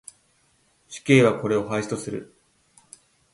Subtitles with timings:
[0.87, 2.33] 死刑はこれを廃止する。